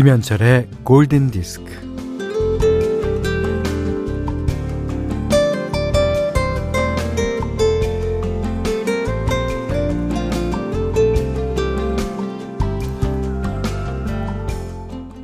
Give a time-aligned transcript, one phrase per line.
[0.00, 1.66] 김현철의 골든 디스크.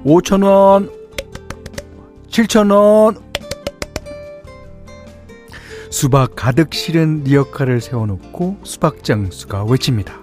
[0.05, 0.91] 오천 원,
[2.29, 3.17] 칠천 원.
[5.89, 10.21] 수박 가득 실은 리어카를 세워놓고 수박 장수가 외칩니다.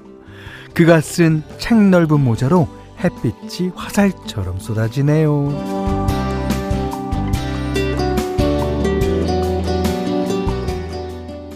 [0.76, 5.94] 그가 쓴 책 넓은 모자로 햇빛이 화살처럼 쏟아지네요.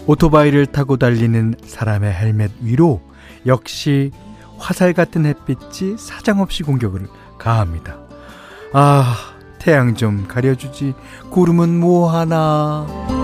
[0.06, 3.02] 오토바이를 타고 달리는 사람의 헬멧 위로
[3.46, 4.10] 역시
[4.56, 7.98] 화살 같은 햇빛이 사정없이 공격을 가합니다.
[8.72, 9.16] 아,
[9.58, 10.94] 태양 좀 가려주지.
[11.30, 13.17] 구름은 뭐하나.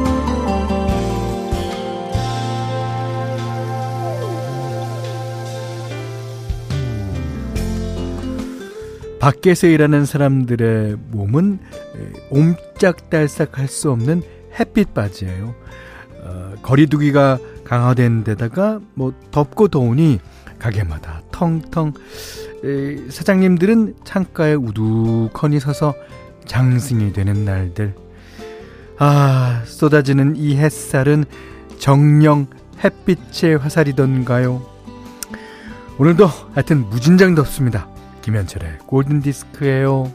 [9.24, 11.58] 밖에서 일하는 사람들의 몸은
[12.28, 14.22] 옴짝달싹할 수 없는
[14.60, 15.54] 햇빛 바지예요.
[16.24, 20.20] 어, 거리두기가 강화된 데다가 뭐 덥고 더우니
[20.58, 21.94] 가게마다 텅텅.
[22.64, 25.94] 에, 사장님들은 창가에 우두커니 서서
[26.44, 27.94] 장승이 되는 날들.
[28.98, 31.24] 아 쏟아지는 이 햇살은
[31.78, 32.48] 정령
[32.84, 34.60] 햇빛의 화살이던가요?
[35.96, 37.93] 오늘도 하여튼 무진장 덥습니다
[38.24, 40.10] 김현철의 골든디스크예요.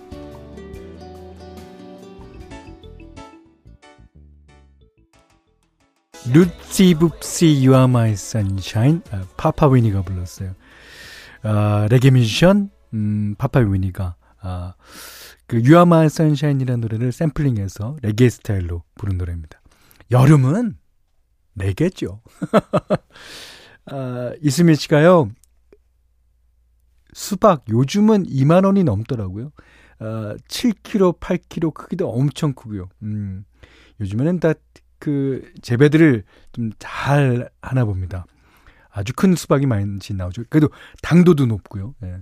[6.34, 10.56] 루시 붑시 You Are My Sunshine 아, 파파 위니가 불렀어요.
[11.44, 14.74] 아, 레게 뮤지션 음, 파파 위니가 아,
[15.46, 19.62] 그 Are My Sunshine이라는 노래를 샘플링해서 레게 스타일로 부른 노래입니다.
[20.10, 20.78] 여름은
[21.54, 22.24] 레게죠.
[23.86, 25.30] 아, 이수민 씨가요.
[27.14, 29.52] 수박 요즘은 2만 원이 넘더라고요.
[30.00, 32.90] 어, 7kg, 8kg 크기도 엄청 크고요.
[33.04, 33.46] 음,
[34.00, 34.54] 요즘에는 다
[35.00, 38.26] 그 재배들을 좀 잘 하나 봅니다.
[38.92, 40.44] 아주 큰 수박이 많이 나오죠.
[40.50, 40.70] 그래도
[41.02, 41.96] 당도도 높고요.
[42.04, 42.18] 예.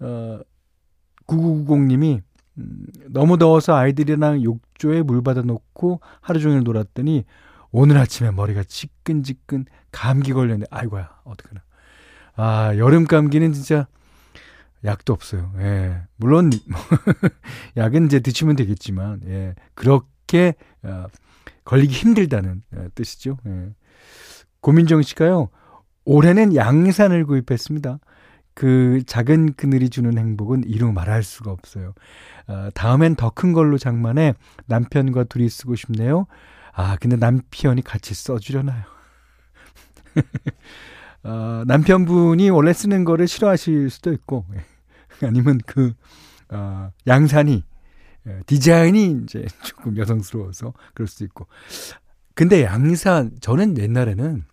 [0.00, 0.40] 어,
[1.26, 2.22] 9990님이
[2.58, 7.24] 음, 너무 더워서 아이들이랑 욕조에 물 받아 놓고 하루 종일 놀았더니
[7.70, 11.62] 오늘 아침에 머리가 지끈지끈 감기 걸렸는데 아이고야 어떡하나
[12.40, 13.88] 아, 여름 감기는 진짜
[14.84, 15.52] 약도 없어요.
[15.58, 16.02] 예.
[16.16, 16.50] 물론
[17.76, 19.54] 약은 이제 드시면 되겠지만 예.
[19.74, 20.54] 그렇게
[20.84, 21.06] 어,
[21.64, 23.38] 걸리기 힘들다는 예, 뜻이죠.
[23.46, 23.70] 예.
[24.60, 25.48] 고민정 씨가요.
[26.04, 27.98] 올해는 양산을 구입했습니다.
[28.54, 31.92] 그 작은 그늘이 주는 행복은 이루 말할 수가 없어요.
[32.46, 34.34] 어, 다음엔 더 큰 걸로 장만해
[34.66, 36.26] 남편과 둘이 쓰고 싶네요.
[36.72, 38.84] 아, 근데 남편이 같이 써주려나요?
[41.28, 44.46] 어, 남편분이 원래 쓰는 거를 싫어하실 수도 있고,
[45.22, 45.92] 아니면 그,
[46.50, 47.64] 어, 양산이,
[48.26, 51.46] 예, 디자인이 이제 조금 여성스러워서 그럴 수도 있고.
[52.34, 54.44] 근데 양산, 저는 옛날에는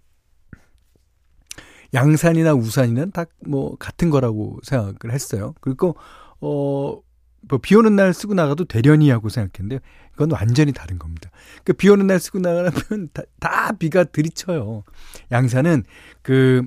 [1.93, 5.53] 양산이나 우산이는 다 뭐 같은 거라고 생각을 했어요.
[5.61, 5.95] 그리고,
[6.41, 6.99] 어,
[7.47, 11.29] 뭐 비 오는 날 쓰고 나가도 되려니 하고 생각했는데 그건 완전히 다른 겁니다.
[11.63, 14.83] 그비 오는 날 쓰고 나가면 다, 다 비가 들이쳐요.
[15.31, 15.83] 양산은
[16.21, 16.63] 그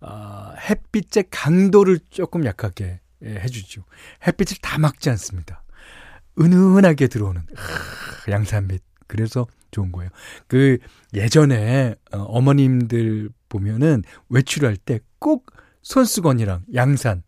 [0.00, 3.84] 어, 햇빛의 강도를 조금 약하게 예, 해주죠.
[4.26, 5.62] 햇빛을 다 막지 않습니다.
[6.40, 8.82] 은은하게 들어오는 아, 양산빛.
[9.06, 10.10] 그래서 좋은 거예요.
[10.48, 10.78] 그
[11.14, 15.52] 예전에 어, 어머님들 보면은 외출할 때 꼭
[15.82, 17.22] 손수건이랑 양산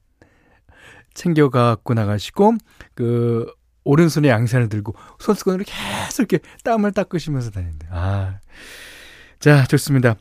[1.14, 2.54] 챙겨갖고 나가시고
[2.94, 3.47] 그
[3.84, 8.38] 오른손에 양산을 들고 손수건으로 계속 이렇게 땀을 닦으시면서 다니는데 아.
[9.38, 10.16] 자, 좋습니다.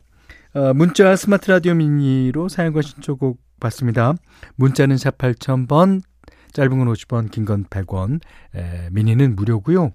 [0.54, 4.14] 어, 문자 스마트 라디오 미니로 사용과 신청곡 받습니다.
[4.56, 6.02] 문자는 샵 8000번,
[6.52, 8.20] 짧은 건 50원, 긴 건 100원,
[8.54, 9.92] 에, 미니는 무료고요.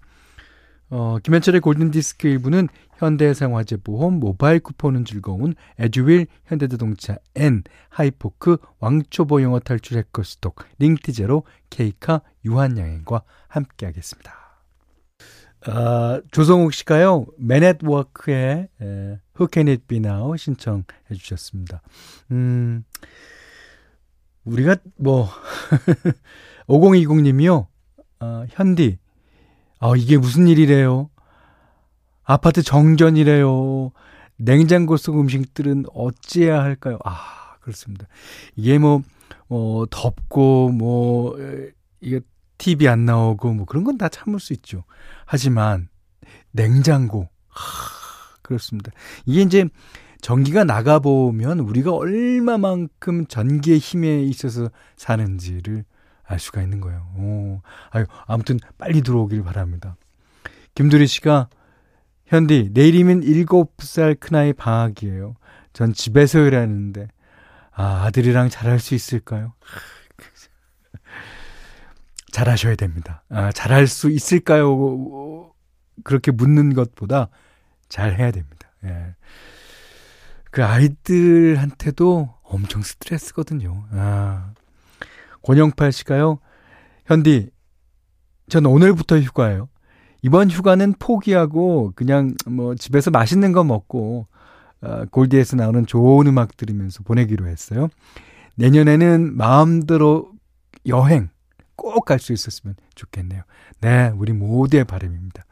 [0.91, 9.97] 어, 김현철의 골든디스크 일부는 현대해상화재보험, 모바일 쿠폰은 즐거운, 에듀윌, 현대자동차, N, 하이포크, 왕초보 영어 탈출
[9.97, 14.33] 해커스톡, 링티제로, 케이카, 유한양행과 함께하겠습니다.
[15.68, 17.25] 아, 조성욱 씨가요,
[19.68, 20.83] It Be Now 신청해
[21.15, 21.81] 주셨습니다.
[22.31, 22.83] 음,
[24.44, 25.30] 우리가 뭐,
[26.68, 27.68] 5020님이요,
[28.21, 28.97] 어, 현디,
[29.79, 31.09] 아, 이게 무슨 일이래요?
[32.23, 33.91] 아파트 정전이래요.
[34.37, 36.99] 냉장고 속 음식들은 어찌해야 할까요?
[37.05, 38.07] 아, 그렇습니다.
[38.55, 39.01] 이게 뭐,
[39.49, 41.35] 어, 덥고, 뭐,
[42.01, 42.21] 이게
[42.57, 44.83] TV 안 나오고, 뭐 그런 건 다 참을 수 있죠.
[45.25, 45.89] 하지만,
[46.51, 47.63] 냉장고, 하,
[48.41, 48.91] 그렇습니다.
[49.25, 49.65] 이게 이제
[50.21, 55.85] 전기가 나가보면 우리가 얼마만큼 전기의 힘에 있어서 사는지를
[56.29, 56.99] 알 수가 있는 거예요.
[57.17, 59.97] 오, 아유, 아무튼 빨리 들어오길 바랍니다.
[60.75, 61.49] 김두리 씨가
[62.27, 65.35] 현디 내일이면 7살 큰아이 방학이에요.
[65.73, 67.07] 전 집에서 일하는데
[67.71, 69.53] 아, 아들이랑 잘할 수 있을까요?
[72.31, 73.23] 잘하셔야 됩니다.
[73.29, 75.51] 아, 잘할 수 있을까요?
[76.03, 77.29] 그렇게 묻는 것보다
[77.89, 78.71] 잘해야 됩니다.
[78.83, 79.15] 예.
[80.51, 83.87] 그 아이들한테도 엄청 스트레스거든요.
[83.93, 84.53] 아.
[85.44, 86.39] 권영팔 씨가요,
[87.06, 87.50] 현디,
[88.50, 89.69] 전 오늘부터 휴가예요.
[90.21, 94.27] 이번 휴가는 포기하고 그냥 뭐 집에서 맛있는 거 먹고
[94.81, 97.89] 어, 골디에서 나오는 좋은 음악 들으면서 보내기로 했어요.
[98.56, 100.31] 내년에는 마음대로
[100.88, 101.30] 여행
[101.75, 103.44] 꼭 갈 수 있었으면 좋겠네요.
[103.81, 105.45] 네, 우리 모두의 바람입니다.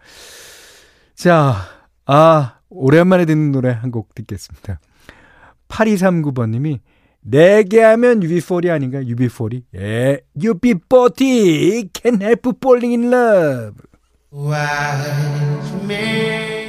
[1.16, 1.56] 자,
[2.06, 4.80] 아, 오랜만에 듣는 노래 한 곡 듣겠습니다.
[5.70, 6.80] 8239번님이
[7.30, 9.00] 내게 하면 UB40 아닌가?
[9.02, 9.64] UB40?
[9.76, 13.76] 예, UB40 can help falling in love.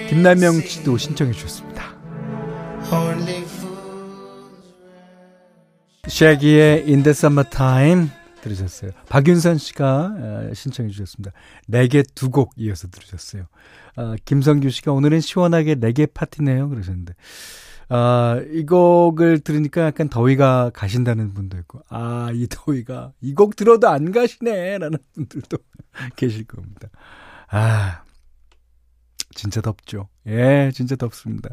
[0.09, 1.97] 김남명 씨도 신청해 주셨습니다.
[6.09, 8.09] 샤기의 In the Summertime
[8.41, 8.93] 들으셨어요.
[9.09, 11.33] 박윤선 씨가 신청해 주셨습니다.
[11.67, 13.45] 네개 두 곡 이어서 들으셨어요.
[13.97, 16.69] 아, 김성규 씨가 오늘은 시원하게 네 개 파티네요.
[16.69, 17.15] 그러셨는데.
[17.91, 23.89] 아, 이 곡을 들으니까 약간 더위가 가신다는 분도 있고, 아, 이 더위가, 이 곡 들어도
[23.89, 24.79] 안 가시네.
[24.79, 25.57] 라는 분들도
[26.17, 26.89] 계실 겁니다.
[27.51, 28.03] 아,
[29.35, 30.09] 진짜 덥죠.
[30.27, 31.51] 예, 진짜 덥습니다.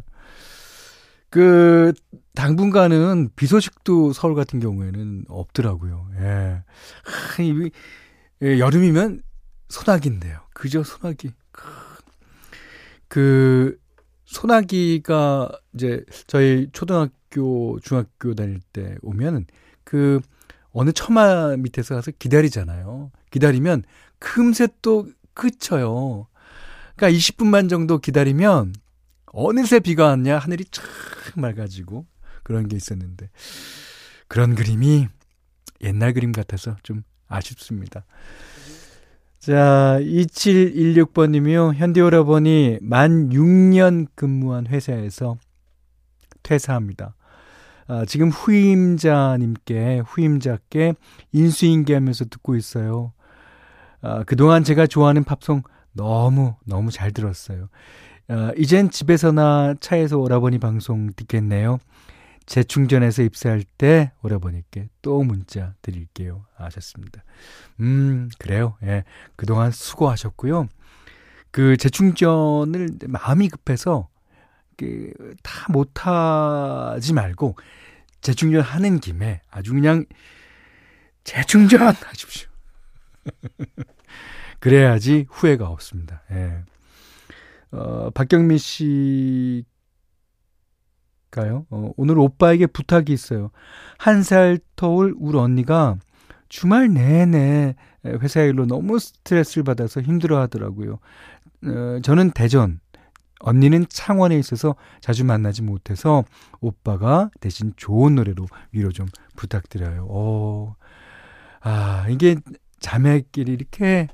[1.29, 1.93] 그,
[2.35, 6.09] 당분간은 비 소식도 서울 같은 경우에는 없더라고요.
[6.19, 6.63] 예.
[7.03, 7.69] 하, 이,
[8.41, 9.21] 예, 여름이면
[9.69, 10.39] 소나기인데요.
[10.53, 11.31] 그저 소나기.
[13.07, 13.77] 그,
[14.25, 19.45] 소나기가 이제 저희 초등학교, 중학교 다닐 때 오면
[19.83, 20.19] 그
[20.71, 23.11] 어느 처마 밑에서 가서 기다리잖아요.
[23.31, 23.83] 기다리면
[24.19, 26.27] 금세 또 그쳐요.
[26.95, 28.73] 그러니까 20분만 정도 기다리면
[29.27, 30.83] 어느새 비가 왔냐 하늘이 쫙
[31.35, 32.05] 맑아지고
[32.43, 33.29] 그런 게 있었는데
[34.27, 35.07] 그런 그림이
[35.81, 38.05] 옛날 그림 같아서 좀 아쉽습니다.
[39.45, 41.75] 자, 2716번님이요.
[41.75, 45.37] 현디 오라버니 만 6년 근무한 회사에서
[46.41, 47.13] 퇴사합니다.
[47.85, 50.95] 아, 지금 후임자님께, 후임자께
[51.31, 53.13] 인수인계하면서 듣고 있어요.
[54.01, 55.61] 아, 그동안 제가 좋아하는 팝송
[55.93, 57.69] 너무, 너무 잘 들었어요.
[58.29, 61.77] 아, 이젠 집에서나 차에서 오라버니 방송 듣겠네요.
[62.45, 66.45] 재충전해서 입사할 때 오라버니께 또 문자 드릴게요.
[66.55, 67.23] 하셨습니다.
[67.79, 68.77] 음, 그래요.
[68.83, 69.03] 예.
[69.35, 70.67] 그동안 수고하셨고요.
[71.51, 74.09] 그 재충전을 마음이 급해서
[74.77, 77.55] 그다 못하지 말고
[78.21, 80.05] 재충전 하는 김에 아주 그냥
[81.23, 82.49] 재충전 하십시오.
[84.59, 86.21] 그래야지 후회가 없습니다.
[86.31, 86.63] 예.
[87.71, 89.63] 어, 박경민 씨
[91.35, 91.65] 가요?
[91.69, 93.51] 어, 오늘 오빠에게 부탁이 있어요.
[93.97, 95.97] 한 살 터울 우리 언니가
[96.49, 100.99] 주말 내내 회사 일로 너무 스트레스를 받아서 힘들어 하더라고요.
[101.65, 102.79] 어, 저는 대전,
[103.41, 106.23] 언니는 창원에 있어서 자주 만나지 못해서
[106.61, 110.07] 오빠가 대신 좋은 노래로 위로 좀 부탁드려요.
[110.09, 110.75] 어,
[111.61, 112.37] 아, 이게
[112.79, 114.07] 자매끼리 이렇게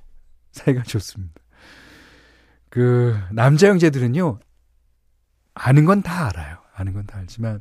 [0.54, 1.34] 사이가 좋습니다.
[2.70, 4.40] 그, 남자 형제들은요,
[5.54, 6.58] 아는 건 다 알아요.
[6.82, 7.60] 아는 건 다 알지만,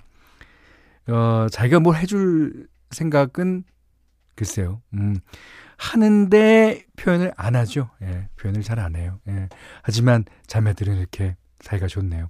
[1.08, 3.64] 어, 자기가 뭘 해줄 생각은
[4.36, 4.80] 글쎄요.
[4.94, 5.16] 음,
[5.76, 7.90] 하는데 표현을 안 하죠.
[8.02, 9.20] 예, 표현을 잘 안 해요.
[9.28, 9.48] 예.
[9.82, 12.28] 하지만 자매들은 이렇게 사이가 좋네요.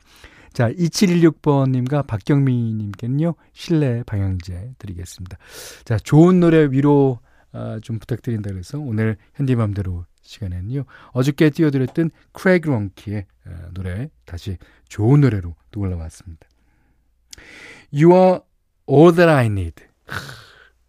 [0.52, 5.38] 자, 2716번님과 박경미님께는요, 실내 방향제 드리겠습니다.
[5.84, 7.20] 자, 좋은 노래 위로
[7.52, 14.56] 아, 좀 부탁드린다 그래서 오늘 현디맘대로 시간에는요, 어저께 띄워드렸던 크레이그 런키의 아, 노래 다시
[14.88, 16.46] 좋은 노래로 또 올라왔습니다.
[17.92, 18.40] You are
[18.88, 19.84] all that I need.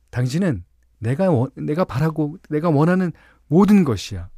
[0.10, 0.63] 당신은
[1.00, 3.12] 내가 원, 내가 바라고 내가 원하는
[3.48, 4.29] 모든 것이야.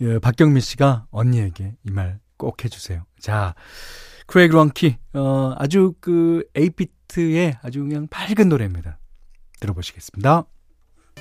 [0.00, 3.04] 예, 박경민 씨가 언니에게 이 말 꼭 해주세요.
[3.20, 3.54] 자,
[4.26, 8.98] 크레이그 런키, 어, 아주 그 에이피트의 아주 그냥 밝은 노래입니다.
[9.60, 10.44] 들어보시겠습니다.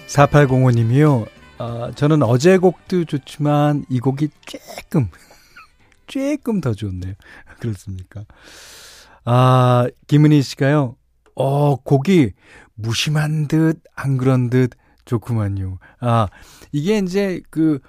[0.08, 1.28] 4805님이요.
[1.58, 5.10] 어, 저는 어제 곡도 좋지만 이 곡이 조금,
[6.06, 7.16] 조금 더 좋네요.
[7.60, 8.24] 그렇습니까?
[9.30, 10.96] 아, 김은희 씨가요.
[11.36, 12.32] 어, 곡이
[12.76, 14.72] 무심한 듯, 안 그런 듯
[15.04, 15.80] 좋구만요.
[16.00, 16.30] 아,
[16.72, 17.80] 이게 이제 그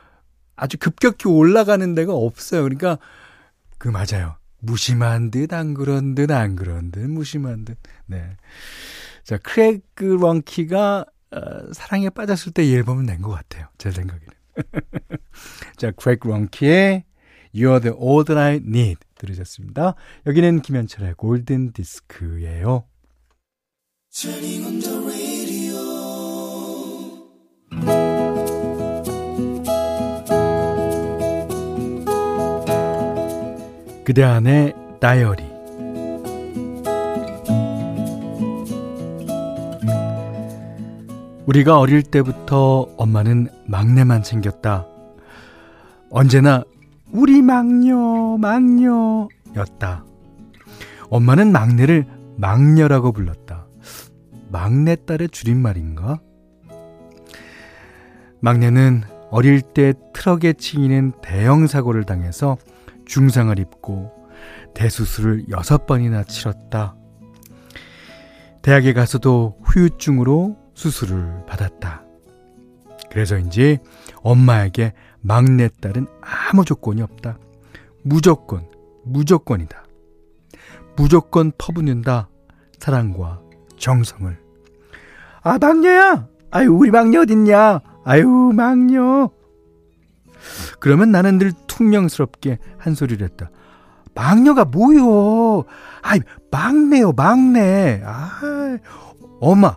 [0.57, 2.63] 아주 급격히 올라가는 데가 없어요.
[2.63, 2.99] 그러니까
[3.79, 4.35] 그 맞아요.
[4.59, 7.79] 무심한 듯, 안 그런 듯, 안 그런 듯, 무심한 듯.
[8.07, 8.37] 네.
[9.23, 13.69] 자, 크레그 런키가 어, 사랑에 빠졌을 때 이 앨범은 낸것 같아요.
[13.79, 14.33] 제 생각에는.
[15.77, 17.05] 자, 크레이크 런키의
[17.55, 17.95] You're the
[18.27, 19.95] That I Need 들으셨습니다.
[20.27, 22.85] 여기는 김현철의 골든 디스크예요.
[34.05, 35.59] 그대 안의 다이어리
[41.49, 44.87] 우리가 어릴 때부터 엄마는 막내만 챙겼다.
[46.11, 46.63] 언제나
[47.13, 50.05] 우리 막녀, 막녀였다.
[51.11, 53.67] 엄마는 막내를 막녀라고 불렀다.
[54.51, 56.21] 막내딸의 줄임말인가?
[58.41, 62.57] 막내는 어릴 때 트럭에 치이는 대형 사고를 당해서
[63.07, 64.13] 중상을 입고
[64.75, 66.95] 대수술을 여섯 번이나 치렀다.
[68.63, 72.05] 대학에 가서도 후유증으로 수술을 받았다.
[73.11, 73.79] 그래서인지
[74.23, 74.93] 엄마에게
[75.29, 77.39] 막내딸은 아무 조건이 없다.
[78.03, 78.67] 무조건,
[79.05, 79.85] 무조건이다.
[80.97, 82.29] 무조건 퍼붓는다.
[82.79, 83.41] 사랑과
[83.77, 84.37] 정성을.
[85.43, 86.27] 아, 막녀야!
[86.51, 87.81] 아유, 우리 막녀 어딨냐?
[88.05, 89.31] 아유, 막녀.
[90.81, 93.51] 그러면 나는 늘 퉁명스럽게 한 소리를 했다.
[94.15, 95.65] 막녀가 뭐요?
[96.03, 96.21] 아이,
[96.51, 98.01] 막내요, 막내.
[98.05, 98.79] 아,
[99.41, 99.77] 엄마,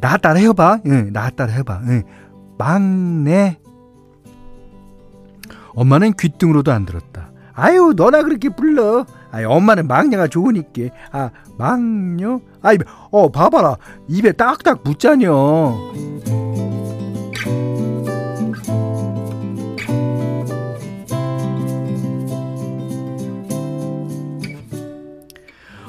[0.00, 0.80] 나 따라 해봐.
[0.86, 1.82] 응, 나 따라 해봐.
[1.84, 2.02] 응.
[2.56, 3.60] 막내.
[5.78, 7.30] 엄마는 귀등으로도 안 들었다.
[7.54, 9.06] 아유, 너나 그렇게 불러.
[9.30, 10.92] 아유, 엄마는 막내가 좋으니까.
[11.12, 12.40] 아, 막녀?
[12.62, 12.78] 아이,
[13.12, 13.76] 어, 봐봐라.
[14.08, 15.30] 입에 딱딱 붙자녀.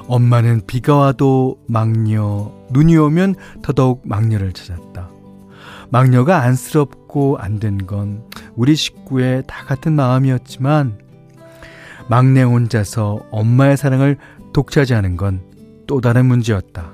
[0.08, 5.10] 엄마는 비가 와도 막녀, 눈이 오면 더더욱 막녀를 찾았다.
[5.92, 8.24] 막녀가 안쓰럽고 안 된 건
[8.56, 11.00] 우리 식구의 다 같은 마음이었지만
[12.10, 14.18] 막내 혼자서 엄마의 사랑을
[14.54, 15.50] 독차지하는 건
[15.90, 16.94] 또 다른 문제였다.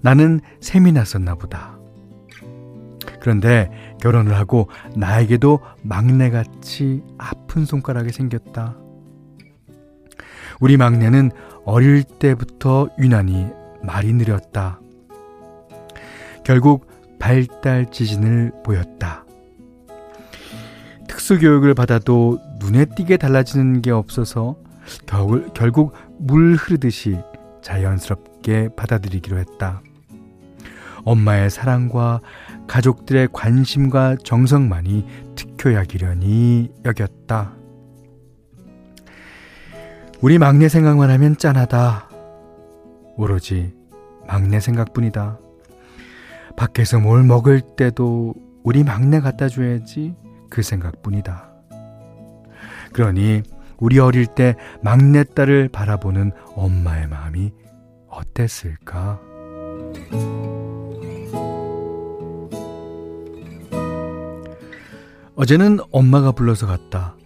[0.00, 1.78] 나는 셈이 났었나 보다.
[3.20, 3.70] 그런데
[4.00, 8.76] 결혼을 하고 나에게도 막내같이 아픈 손가락이 생겼다.
[10.58, 11.30] 우리 막내는
[11.64, 13.46] 어릴 때부터 유난히
[13.80, 14.80] 말이 느렸다.
[16.44, 16.88] 결국
[17.20, 19.23] 발달 지진을 보였다.
[21.24, 24.56] 특수 교육을 받아도 눈에 띄게 달라지는 게 없어서
[25.06, 27.16] 결, 결국 물 흐르듯이
[27.62, 29.80] 자연스럽게 받아들이기로 했다.
[31.02, 32.20] 엄마의 사랑과
[32.66, 37.54] 가족들의 관심과 정성만이 특효약이려니 여겼다.
[40.20, 42.10] 우리 막내 생각만 하면 짠하다.
[43.16, 43.72] 오로지
[44.28, 45.38] 막내 생각뿐이다.
[46.58, 50.16] 밖에서 뭘 먹을 때도 우리 막내 갖다 줘야지
[50.50, 51.50] 그 생각뿐이다.
[52.92, 53.42] 그러니
[53.78, 57.52] 우리 어릴 때 막내딸을 바라보는 엄마의 마음이
[58.08, 59.20] 어땠을까?
[65.36, 67.16] 어제는 엄마가 불러서 갔다.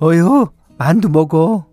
[0.00, 1.66] 어휴, 만두 먹어.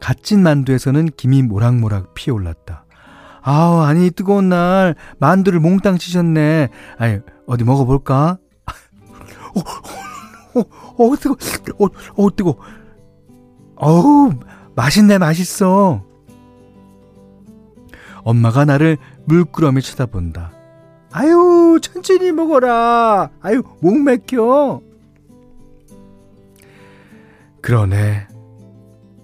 [0.00, 2.84] 갓진 만두에서는 김이 모락모락 피어올랐다.
[3.40, 6.68] 아우, 아니, 뜨거운 날, 만두를 몽땅 치셨네.
[6.98, 8.38] 아니, 어디 먹어볼까?
[9.54, 11.36] 어, 어, 어, 어, 뜨거,
[11.78, 12.56] 어, 어, 뜨거.
[13.76, 14.32] 어우,
[14.74, 16.02] 맛있네, 맛있어.
[18.22, 18.96] 엄마가 나를
[19.26, 20.52] 물끄러미 쳐다본다.
[21.12, 23.30] 아유, 천천히 먹어라.
[23.40, 24.80] 아유, 목 맥혀.
[27.60, 28.26] 그러네.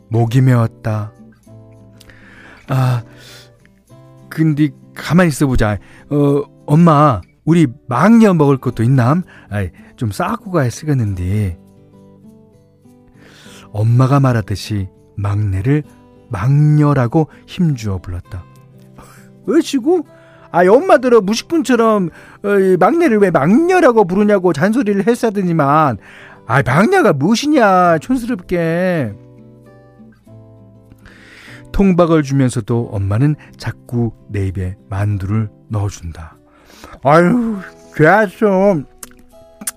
[0.08, 1.12] 목이 메었다.
[2.68, 3.02] 아,
[4.28, 5.78] 근데 가만히 있어보자.
[6.10, 9.22] 어, 엄마, 우리 막녀 먹을 것도 있남?
[9.48, 11.58] 아이, 좀 싸고 가야 쓰겠는데.
[13.72, 15.82] 엄마가 말하듯이 막내를
[16.28, 18.44] 막녀라고 힘주어 불렀다.
[19.48, 20.06] 어시고?
[20.52, 22.10] 아, 엄마들은 무식분처럼
[22.42, 25.98] 어, 막내를 왜 막녀라고 부르냐고 잔소리를 했사더니만
[26.46, 29.14] 아, 막녀가 무엇이냐, 촌스럽게.
[31.70, 36.39] 통박을 주면서도 엄마는 자꾸 내 입에 만두를 넣어준다.
[37.02, 37.58] 아유,
[37.96, 38.82] 좋았어.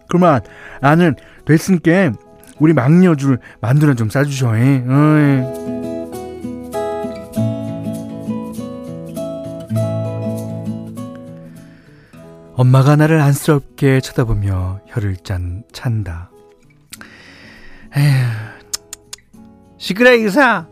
[0.09, 0.41] 그만,
[0.81, 2.13] 나는 됐으니까
[2.59, 4.49] 우리 막녀줄 만두나 좀 싸주셔.
[4.49, 5.63] 어이.
[12.55, 16.29] 엄마가 나를 안쓰럽게 쳐다보며 혀를 짠, 찬다.
[17.97, 18.25] 에휴,
[19.77, 20.67] 시끄러, 이사!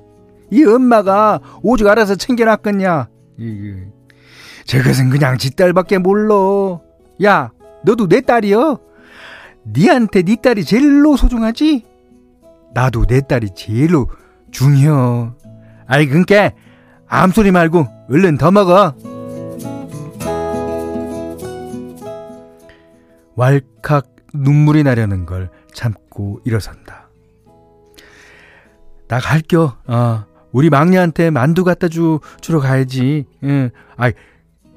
[0.52, 3.10] 이 엄마가 오죽 알아서 챙겨놨겠냐.
[4.66, 6.80] 저것은 그냥 지 딸밖에 몰라.
[7.24, 7.52] 야,
[7.84, 8.80] 너도 내 딸이여.
[9.66, 11.86] 니한테 니 딸이 제일로 소중하지?
[12.74, 14.10] 나도 내 딸이 제일로
[14.52, 15.36] 중요.
[15.88, 16.52] 아이, 그니까,
[17.08, 18.96] 암소리 말고, 얼른 더 먹어.
[23.36, 27.10] 왈칵 눈물이 나려는 걸 참고 일어선다.
[29.08, 29.78] 나 갈겨.
[29.88, 33.26] 어, 우리 막내한테 만두 갖다 주, 주러 가야지.
[33.44, 33.70] 응.
[33.98, 34.14] 아이,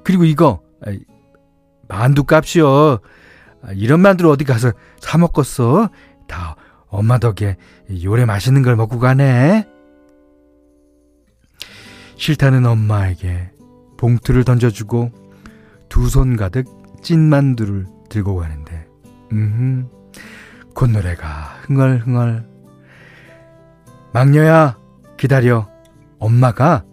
[0.04, 1.00] 그리고 이거, 아이,
[1.88, 2.99] 만두 값이요.
[3.62, 5.88] 아, 이런 만두를 어디 가서 사 먹겠어?
[6.28, 6.56] 다
[6.88, 7.56] 엄마 덕에
[8.04, 9.66] 요래 맛있는 걸 먹고 가네.
[12.16, 13.50] 싫다는 엄마에게
[13.96, 15.11] 봉투를 던져주고
[15.88, 16.66] 두 손 가득
[17.02, 18.87] 찐 만두를 들고 가는데,
[19.32, 19.88] 음,
[20.75, 22.49] 콧노래가 흥얼흥얼.
[24.12, 24.78] 막녀야,
[25.16, 25.68] 기다려.
[26.18, 26.84] 엄마가,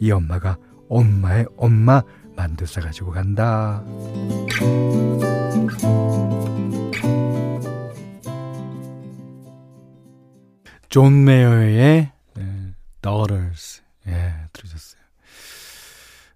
[0.00, 2.02] 이 엄마가 엄마의 엄마
[2.40, 3.84] 만두 싸가지고 간다.
[10.88, 13.82] 존 메이어의 예, Daughters.
[14.06, 15.02] 예, 들으셨어요.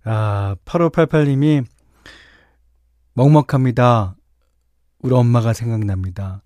[0.04, 1.64] 아, 8588님이
[3.14, 4.14] 먹먹합니다.
[4.98, 6.42] 우리 엄마가 생각납니다.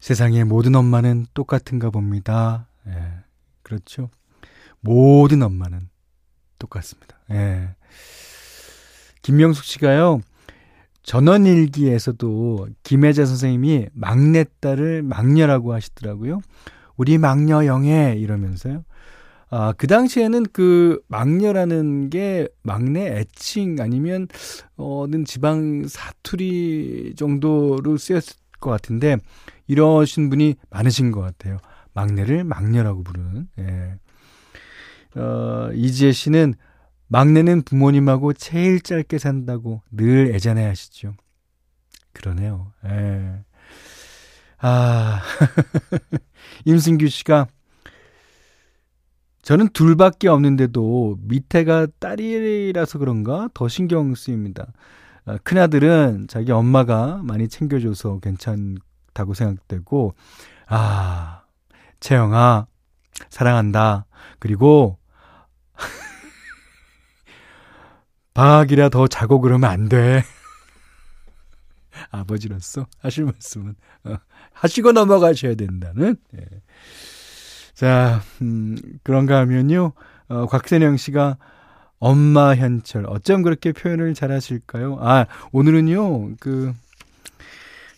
[0.00, 2.66] 세상의 모든 엄마는 똑같은가 봅니다.
[2.88, 3.12] 예,
[3.62, 4.10] 그렇죠.
[4.80, 5.88] 모든 엄마는
[6.58, 7.20] 똑같습니다.
[7.30, 7.76] 예.
[9.26, 10.20] 김명숙 씨가요,
[11.02, 16.42] 전원일기에서도 김혜자 선생님이 막내딸을 막녀라고 하시더라고요.
[16.96, 18.84] 우리 막녀 영애 이러면서요.
[19.50, 24.28] 아, 그 당시에는 그 막녀라는 게 막내 애칭 아니면
[24.76, 29.16] 어는 지방 사투리 정도로 쓰였을 것 같은데
[29.66, 31.58] 이러신 분이 많으신 것 같아요.
[31.94, 33.48] 막내를 막녀라고 부르는.
[33.58, 35.20] 예.
[35.20, 36.54] 어, 이지혜 씨는
[37.08, 41.14] 막내는 부모님하고 제일 짧게 산다고 늘 애잔해 하시죠.
[42.12, 42.72] 그러네요.
[42.86, 43.44] 예.
[44.58, 45.20] 아,
[46.64, 47.46] 임승규 씨가
[49.42, 54.66] 저는 둘밖에 없는데도 밑에가 딸이라서 그런가 더 신경 쓰입니다.
[55.24, 60.14] 아, 큰아들은 자기 엄마가 많이 챙겨줘서 괜찮다고 생각되고,
[60.66, 61.42] 아,
[62.00, 62.66] 채영아,
[63.30, 64.06] 사랑한다.
[64.40, 64.98] 그리고,
[68.36, 70.22] 방학이라 더 자고 그러면 안 돼.
[72.12, 74.16] 아버지로서 하실 말씀은 어,
[74.52, 76.16] 하시고 넘어가셔야 된다는.
[76.36, 76.44] 예.
[77.72, 79.94] 자, 음, 그런가 하면요.
[80.28, 81.38] 어, 곽세령 씨가
[81.98, 83.06] 엄마 현철.
[83.08, 84.98] 어쩜 그렇게 표현을 잘 하실까요?
[85.00, 86.74] 아, 오늘은요, 그,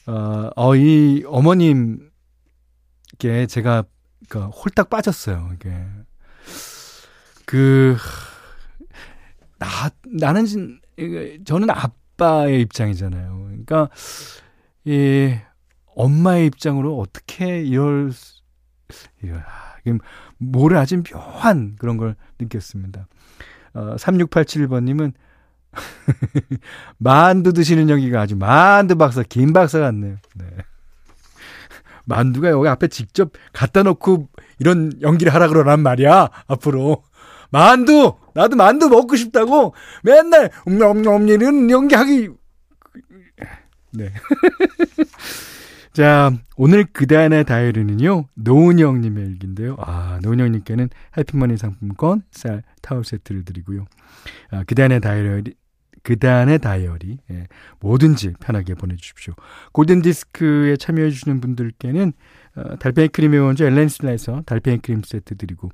[0.06, 2.06] 어, 어, 이 어머님께
[3.48, 3.82] 제가,
[4.28, 5.50] 그, 홀딱 빠졌어요.
[5.54, 5.84] 이게.
[7.44, 7.96] 그,
[9.58, 9.66] 나,
[10.06, 10.46] 나는,
[11.44, 13.44] 저는 아빠의 입장이잖아요.
[13.46, 13.88] 그러니까,
[14.84, 15.34] 이,
[15.94, 18.12] 엄마의 입장으로 어떻게 이럴,
[19.22, 19.38] 이거,
[20.38, 23.08] 뭐를 아주 묘한 그런 걸 느꼈습니다.
[23.74, 25.12] 어, 3687번님은
[26.98, 30.16] 만두 드시는 여기가 아주 만두 박사, 김 박사 같네요.
[30.34, 30.46] 네.
[32.04, 37.02] 만두가 여기 앞에 직접 갖다 놓고 이런 연기를 하라 그러란 말이야, 앞으로.
[37.50, 38.14] 만두!
[38.34, 40.50] 나도 만두 먹고 싶다고 맨날,
[41.28, 42.30] 이런 연기하기.
[43.92, 44.12] 네.
[45.92, 49.76] 자, 오늘 그대안의 다이어리는요, 노은영님의 일기인데요.
[49.80, 53.86] 아, 노은영님께는 해피머니 상품권, 쌀, 타월 세트를 드리고요.
[54.52, 55.54] 아, 그대안의 다이어리,
[56.02, 57.46] 그대안의 다이어리, 예,
[57.80, 59.34] 뭐든지 편하게 보내주십시오.
[59.72, 62.12] 골든 디스크에 참여해 주시는 분들께는
[62.56, 65.70] 어, 달팽이 크림의 원조 엘렌실라에서 달팽이 크림 세트 드리고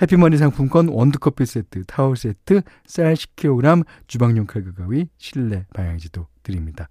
[0.00, 6.88] 해피머니 상품권 원두커피 세트, 타월 세트, 쌀 10kg, 주방용 칼과 가위, 실내 방향제도 드립니다.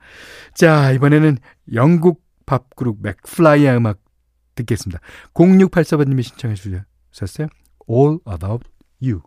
[0.53, 1.37] 자, 이번에는
[1.73, 3.99] 영국 팝그룹 맥플라이의 음악
[4.55, 4.99] 듣겠습니다.
[5.33, 7.47] 0684번님이 신청해 주셨어요.
[7.89, 8.67] All About
[9.01, 9.21] You.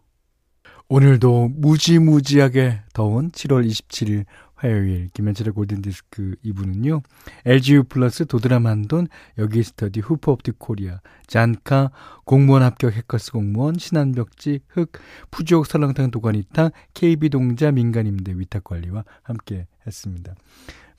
[0.92, 4.24] 오늘도 무지무지하게 더운 7월 27일
[4.57, 7.05] 화요일 김현철의 골든디스크 2부는요.
[7.44, 9.07] LGU 플러스 도드라만돈
[9.38, 11.92] 여기 스터디 후퍼 옵틱 코리아 잔카
[12.24, 14.90] 공무원 합격 해커스 공무원 신한벽지 흑
[15.31, 20.35] 푸주옥 설렁탕 도가니탕 KB동자 민간임대 위탁관리와 함께 했습니다.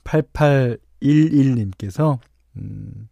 [0.04, 2.18] 8811님께서
[2.56, 3.10] 음,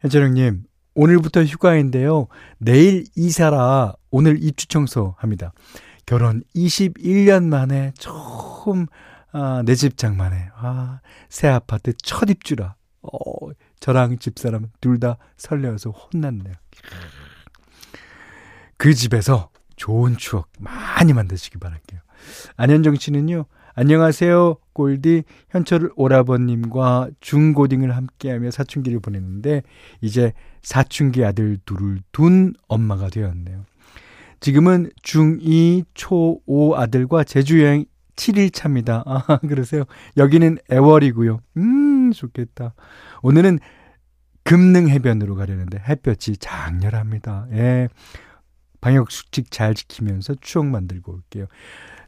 [0.00, 0.64] 현철 형님
[1.02, 2.26] 오늘부터 휴가인데요.
[2.58, 5.52] 내일 이사라 오늘 입주 청소합니다.
[6.06, 8.86] 결혼 21년 만에 처음
[9.30, 10.48] 아, 내 집 장만해.
[10.56, 12.74] 아, 새 아파트 첫 입주라.
[13.02, 13.10] 어,
[13.78, 16.54] 저랑 집사람 둘 다 설레어서 혼났네요.
[18.76, 22.00] 그 집에서 좋은 추억 많이 만드시기 바랄게요.
[22.56, 23.44] 안현정 씨는요,
[23.80, 24.56] 안녕하세요.
[24.72, 29.62] 골디 현철 오라버님과 중고딩을 함께하며 사춘기를 보냈는데
[30.00, 33.64] 이제 사춘기 아들 둘을 둔 엄마가 되었네요.
[34.40, 37.84] 지금은 중2, 초5 아들과 제주 여행
[38.16, 39.04] 7일 차입니다.
[39.06, 39.84] 아, 그러세요.
[40.16, 41.38] 여기는 애월이고요.
[41.58, 42.74] 음, 좋겠다.
[43.22, 43.60] 오늘은
[44.42, 47.46] 금능 해변으로 가려는데 햇볕이 장렬합니다.
[47.52, 47.88] 예.
[48.80, 51.46] 방역 수칙 잘 지키면서 추억 만들고 올게요.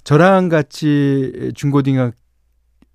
[0.05, 2.15] 저랑 같이 중고등학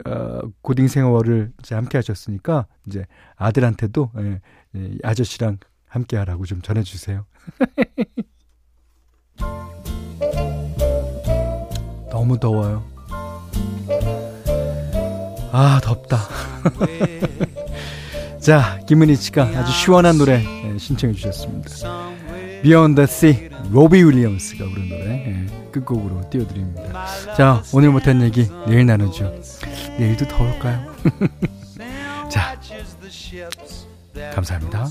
[0.05, 4.41] 어, 고딩 생활을 이제 함께 하셨으니까 이제 아들한테도 예,
[4.75, 7.25] 예, 아저씨랑 함께 하라고 좀 전해 주세요.
[12.11, 12.83] 너무 더워요.
[15.51, 16.17] 아, 덥다.
[18.39, 21.69] 자, 김은희 씨가 아주 시원한 노래 예, 신청해 주셨습니다.
[22.65, 27.05] Beyond the Sea, 로비 윌리엄스가 부른 노래 예, 끝곡으로 띄워드립니다.
[27.35, 29.31] 자, 오늘 못한 얘기 내일 나누죠.
[29.99, 30.95] 내일도 더울까요?
[32.27, 32.59] 자,
[34.33, 34.87] 감사합니다.